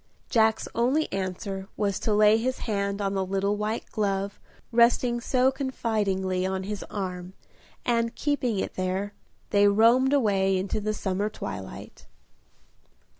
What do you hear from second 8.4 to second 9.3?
it there,